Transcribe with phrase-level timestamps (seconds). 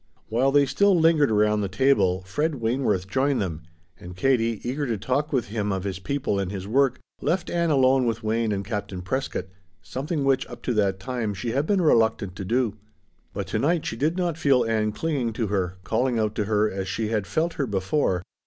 [0.29, 3.61] While they still lingered around the table Fred Wayneworth joined them,
[3.99, 7.69] and Katie, eager to talk with him of his people and his work, left Ann
[7.69, 9.45] alone with Wayne and Captain Prescott,
[9.83, 12.77] something which up to that time she had been reluctant to do.
[13.31, 16.67] But to night she did not feel Ann clinging to her, calling out to her,
[16.67, 18.23] as she had felt her before.